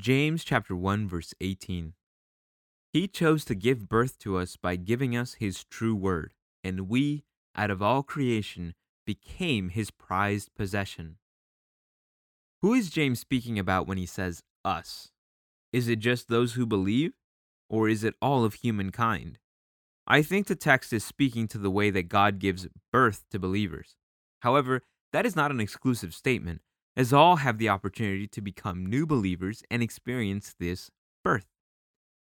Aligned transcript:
James 0.00 0.44
chapter 0.44 0.74
1 0.74 1.06
verse 1.08 1.34
18. 1.42 1.92
He 2.90 3.06
chose 3.06 3.44
to 3.44 3.54
give 3.54 3.86
birth 3.86 4.18
to 4.20 4.38
us 4.38 4.56
by 4.56 4.76
giving 4.76 5.14
us 5.14 5.34
his 5.34 5.62
true 5.64 5.94
word, 5.94 6.32
and 6.64 6.88
we, 6.88 7.24
out 7.54 7.70
of 7.70 7.82
all 7.82 8.02
creation, 8.02 8.74
became 9.04 9.68
his 9.68 9.90
prized 9.90 10.54
possession. 10.56 11.16
Who 12.62 12.72
is 12.72 12.88
James 12.88 13.20
speaking 13.20 13.58
about 13.58 13.86
when 13.86 13.98
he 13.98 14.06
says 14.06 14.42
us? 14.64 15.10
Is 15.70 15.86
it 15.86 15.98
just 15.98 16.28
those 16.28 16.54
who 16.54 16.64
believe, 16.64 17.12
or 17.68 17.86
is 17.86 18.02
it 18.02 18.14
all 18.22 18.42
of 18.42 18.54
humankind? 18.54 19.38
I 20.06 20.22
think 20.22 20.46
the 20.46 20.56
text 20.56 20.94
is 20.94 21.04
speaking 21.04 21.46
to 21.48 21.58
the 21.58 21.70
way 21.70 21.90
that 21.90 22.08
God 22.08 22.38
gives 22.38 22.68
birth 22.90 23.24
to 23.32 23.38
believers. 23.38 23.96
However, 24.40 24.80
that 25.12 25.26
is 25.26 25.36
not 25.36 25.50
an 25.50 25.60
exclusive 25.60 26.14
statement, 26.14 26.62
as 27.00 27.14
all 27.14 27.36
have 27.36 27.56
the 27.56 27.68
opportunity 27.70 28.26
to 28.26 28.42
become 28.42 28.84
new 28.84 29.06
believers 29.06 29.62
and 29.70 29.82
experience 29.82 30.54
this 30.58 30.90
birth. 31.24 31.46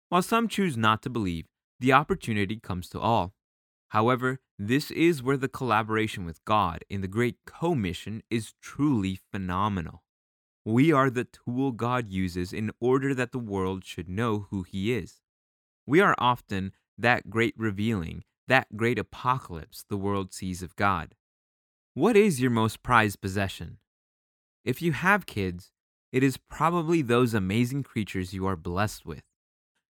While 0.08 0.22
some 0.22 0.48
choose 0.48 0.78
not 0.78 1.02
to 1.02 1.10
believe, 1.10 1.44
the 1.78 1.92
opportunity 1.92 2.58
comes 2.58 2.88
to 2.88 2.98
all. 2.98 3.34
However, 3.88 4.40
this 4.58 4.90
is 4.90 5.22
where 5.22 5.36
the 5.36 5.46
collaboration 5.46 6.24
with 6.24 6.42
God 6.46 6.86
in 6.88 7.02
the 7.02 7.06
Great 7.06 7.36
Commission 7.44 8.22
is 8.30 8.54
truly 8.62 9.20
phenomenal. 9.30 10.04
We 10.64 10.90
are 10.90 11.10
the 11.10 11.24
tool 11.24 11.72
God 11.72 12.08
uses 12.08 12.54
in 12.54 12.70
order 12.80 13.14
that 13.14 13.32
the 13.32 13.38
world 13.38 13.84
should 13.84 14.08
know 14.08 14.46
who 14.48 14.62
He 14.62 14.94
is. 14.94 15.20
We 15.86 16.00
are 16.00 16.14
often 16.16 16.72
that 16.96 17.28
great 17.28 17.52
revealing, 17.58 18.24
that 18.48 18.74
great 18.74 18.98
apocalypse 18.98 19.84
the 19.86 19.98
world 19.98 20.32
sees 20.32 20.62
of 20.62 20.76
God. 20.76 21.14
What 21.92 22.16
is 22.16 22.40
your 22.40 22.50
most 22.50 22.82
prized 22.82 23.20
possession? 23.20 23.76
If 24.64 24.80
you 24.80 24.92
have 24.92 25.26
kids, 25.26 25.72
it 26.12 26.22
is 26.22 26.36
probably 26.36 27.02
those 27.02 27.34
amazing 27.34 27.82
creatures 27.82 28.32
you 28.32 28.46
are 28.46 28.56
blessed 28.56 29.04
with. 29.04 29.22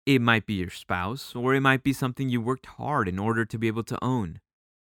It 0.05 0.21
might 0.21 0.45
be 0.45 0.55
your 0.55 0.69
spouse, 0.69 1.35
or 1.35 1.53
it 1.53 1.61
might 1.61 1.83
be 1.83 1.93
something 1.93 2.29
you 2.29 2.41
worked 2.41 2.65
hard 2.65 3.07
in 3.07 3.19
order 3.19 3.45
to 3.45 3.57
be 3.57 3.67
able 3.67 3.83
to 3.83 4.03
own. 4.03 4.39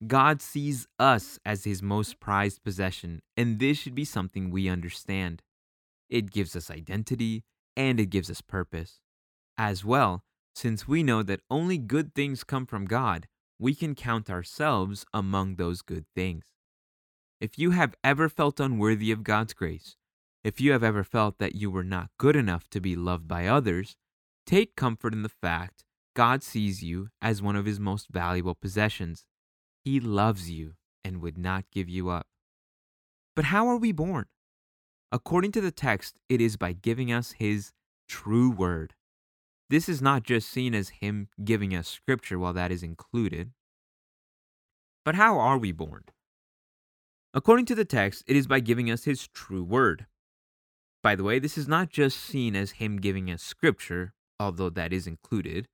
God 0.05 0.41
sees 0.41 0.87
us 0.99 1.39
as 1.45 1.63
his 1.63 1.81
most 1.81 2.19
prized 2.19 2.63
possession, 2.63 3.21
and 3.37 3.59
this 3.59 3.77
should 3.77 3.95
be 3.95 4.05
something 4.05 4.51
we 4.51 4.67
understand. 4.67 5.41
It 6.09 6.31
gives 6.31 6.55
us 6.55 6.69
identity 6.69 7.43
and 7.75 7.99
it 7.99 8.07
gives 8.07 8.29
us 8.29 8.41
purpose. 8.41 8.99
As 9.57 9.85
well, 9.85 10.23
since 10.53 10.87
we 10.87 11.01
know 11.01 11.23
that 11.23 11.41
only 11.49 11.77
good 11.77 12.13
things 12.13 12.43
come 12.43 12.65
from 12.65 12.85
God, 12.85 13.27
we 13.57 13.73
can 13.73 13.95
count 13.95 14.29
ourselves 14.29 15.05
among 15.13 15.55
those 15.55 15.81
good 15.81 16.05
things. 16.13 16.54
If 17.45 17.59
you 17.59 17.69
have 17.71 17.93
ever 18.03 18.27
felt 18.27 18.59
unworthy 18.59 19.11
of 19.11 19.23
God's 19.23 19.53
grace, 19.53 19.97
if 20.43 20.59
you 20.59 20.71
have 20.71 20.83
ever 20.83 21.03
felt 21.03 21.37
that 21.37 21.53
you 21.53 21.69
were 21.69 21.83
not 21.83 22.09
good 22.17 22.35
enough 22.35 22.67
to 22.71 22.81
be 22.81 22.95
loved 22.95 23.27
by 23.27 23.45
others, 23.45 23.97
take 24.47 24.75
comfort 24.75 25.13
in 25.13 25.21
the 25.21 25.29
fact 25.29 25.83
God 26.15 26.41
sees 26.41 26.83
you 26.83 27.09
as 27.21 27.43
one 27.43 27.55
of 27.55 27.67
his 27.67 27.79
most 27.79 28.07
valuable 28.09 28.55
possessions. 28.55 29.25
He 29.83 29.99
loves 29.99 30.49
you 30.49 30.73
and 31.03 31.21
would 31.21 31.37
not 31.37 31.65
give 31.71 31.87
you 31.87 32.09
up. 32.09 32.25
But 33.35 33.45
how 33.45 33.67
are 33.67 33.77
we 33.77 33.91
born? 33.91 34.25
According 35.11 35.51
to 35.51 35.61
the 35.61 35.69
text, 35.69 36.17
it 36.27 36.41
is 36.41 36.57
by 36.57 36.73
giving 36.73 37.11
us 37.11 37.33
his 37.33 37.73
true 38.07 38.49
word. 38.49 38.95
This 39.69 39.87
is 39.87 40.01
not 40.01 40.23
just 40.23 40.49
seen 40.49 40.73
as 40.73 40.89
him 40.89 41.27
giving 41.43 41.75
us 41.75 41.87
scripture, 41.87 42.39
while 42.39 42.53
that 42.53 42.71
is 42.71 42.81
included. 42.81 43.51
But 45.03 45.13
how 45.13 45.37
are 45.37 45.59
we 45.59 45.71
born? 45.71 46.05
According 47.35 47.65
to 47.65 47.75
the 47.75 47.83
text, 47.83 48.23
it 48.27 48.37
is 48.37 48.47
by 48.47 48.61
giving 48.61 48.89
us 48.89 49.03
his 49.03 49.27
true 49.27 49.61
word. 49.61 50.05
By 51.03 51.15
the 51.15 51.23
way, 51.25 51.37
this 51.37 51.57
is 51.57 51.67
not 51.67 51.89
just 51.89 52.17
seen 52.17 52.55
as 52.55 52.71
him 52.71 52.95
giving 52.95 53.29
us 53.29 53.43
scripture, 53.43 54.13
although 54.39 54.69
that 54.69 54.93
is 54.93 55.05
included, 55.05 55.67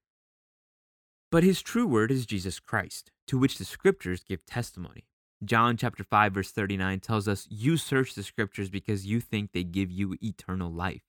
but 1.29 1.43
his 1.43 1.61
true 1.61 1.85
word 1.85 2.09
is 2.09 2.25
Jesus 2.25 2.59
Christ, 2.59 3.11
to 3.27 3.37
which 3.37 3.59
the 3.59 3.63
scriptures 3.63 4.23
give 4.23 4.43
testimony. 4.43 5.05
John 5.45 5.77
chapter 5.77 6.03
5 6.03 6.33
verse 6.33 6.51
39 6.51 6.99
tells 6.99 7.27
us, 7.27 7.47
"You 7.51 7.77
search 7.77 8.15
the 8.15 8.23
scriptures 8.23 8.71
because 8.71 9.05
you 9.05 9.21
think 9.21 9.51
they 9.51 9.63
give 9.63 9.91
you 9.91 10.17
eternal 10.19 10.73
life, 10.73 11.03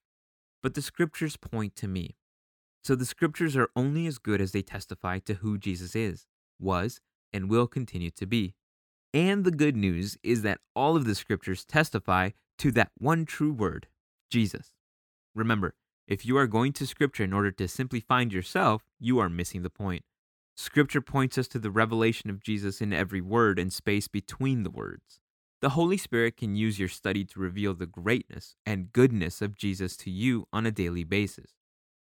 but 0.62 0.74
the 0.74 0.82
scriptures 0.82 1.38
point 1.38 1.74
to 1.76 1.88
me." 1.88 2.18
So 2.84 2.94
the 2.94 3.06
scriptures 3.06 3.56
are 3.56 3.70
only 3.74 4.06
as 4.06 4.18
good 4.18 4.42
as 4.42 4.52
they 4.52 4.62
testify 4.62 5.18
to 5.20 5.36
who 5.36 5.56
Jesus 5.56 5.96
is, 5.96 6.26
was, 6.58 7.00
and 7.32 7.48
will 7.48 7.66
continue 7.66 8.10
to 8.10 8.26
be. 8.26 8.54
And 9.14 9.44
the 9.44 9.50
good 9.50 9.76
news 9.76 10.16
is 10.22 10.42
that 10.42 10.60
all 10.74 10.96
of 10.96 11.04
the 11.04 11.14
scriptures 11.14 11.64
testify 11.64 12.30
to 12.58 12.70
that 12.72 12.92
one 12.96 13.26
true 13.26 13.52
word, 13.52 13.88
Jesus. 14.30 14.72
Remember, 15.34 15.74
if 16.08 16.24
you 16.24 16.36
are 16.36 16.46
going 16.46 16.72
to 16.74 16.86
scripture 16.86 17.24
in 17.24 17.32
order 17.32 17.50
to 17.52 17.68
simply 17.68 18.00
find 18.00 18.32
yourself, 18.32 18.82
you 18.98 19.18
are 19.18 19.28
missing 19.28 19.62
the 19.62 19.70
point. 19.70 20.04
Scripture 20.56 21.00
points 21.00 21.38
us 21.38 21.48
to 21.48 21.58
the 21.58 21.70
revelation 21.70 22.30
of 22.30 22.42
Jesus 22.42 22.80
in 22.80 22.92
every 22.92 23.20
word 23.20 23.58
and 23.58 23.72
space 23.72 24.08
between 24.08 24.62
the 24.62 24.70
words. 24.70 25.20
The 25.60 25.70
Holy 25.70 25.96
Spirit 25.96 26.36
can 26.36 26.56
use 26.56 26.78
your 26.78 26.88
study 26.88 27.24
to 27.26 27.40
reveal 27.40 27.74
the 27.74 27.86
greatness 27.86 28.56
and 28.66 28.92
goodness 28.92 29.40
of 29.40 29.56
Jesus 29.56 29.96
to 29.98 30.10
you 30.10 30.46
on 30.52 30.66
a 30.66 30.72
daily 30.72 31.04
basis. 31.04 31.52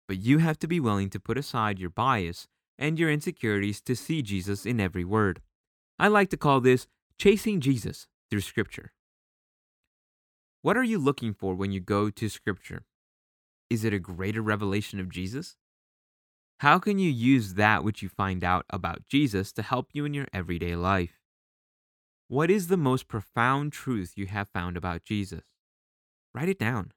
But 0.07 0.19
you 0.19 0.39
have 0.39 0.57
to 0.59 0.67
be 0.67 0.79
willing 0.79 1.09
to 1.11 1.19
put 1.19 1.37
aside 1.37 1.79
your 1.79 1.89
bias 1.89 2.47
and 2.77 2.97
your 2.97 3.11
insecurities 3.11 3.79
to 3.81 3.95
see 3.95 4.21
Jesus 4.21 4.65
in 4.65 4.79
every 4.79 5.05
word. 5.05 5.41
I 5.99 6.07
like 6.07 6.29
to 6.31 6.37
call 6.37 6.59
this 6.59 6.87
chasing 7.17 7.61
Jesus 7.61 8.07
through 8.29 8.41
Scripture. 8.41 8.91
What 10.61 10.77
are 10.77 10.83
you 10.83 10.97
looking 10.97 11.33
for 11.33 11.55
when 11.55 11.71
you 11.71 11.79
go 11.79 12.09
to 12.09 12.29
Scripture? 12.29 12.85
Is 13.69 13.83
it 13.83 13.93
a 13.93 13.99
greater 13.99 14.41
revelation 14.41 14.99
of 14.99 15.09
Jesus? 15.09 15.57
How 16.59 16.79
can 16.79 16.99
you 16.99 17.11
use 17.11 17.55
that 17.55 17.83
which 17.83 18.01
you 18.01 18.09
find 18.09 18.43
out 18.43 18.65
about 18.69 19.05
Jesus 19.05 19.51
to 19.53 19.61
help 19.61 19.89
you 19.93 20.05
in 20.05 20.13
your 20.13 20.27
everyday 20.33 20.75
life? 20.75 21.19
What 22.27 22.49
is 22.49 22.67
the 22.67 22.77
most 22.77 23.07
profound 23.07 23.73
truth 23.73 24.13
you 24.15 24.27
have 24.27 24.47
found 24.49 24.77
about 24.77 25.03
Jesus? 25.03 25.43
Write 26.33 26.49
it 26.49 26.57
down. 26.57 26.91